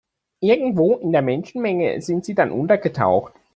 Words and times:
Irgendwo 0.39 0.95
in 0.95 1.11
der 1.11 1.21
Menschenmenge 1.21 2.01
sind 2.01 2.25
sie 2.25 2.33
dann 2.33 2.49
untergetaucht. 2.49 3.35